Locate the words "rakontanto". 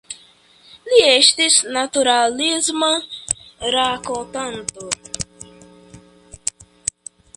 3.77-4.89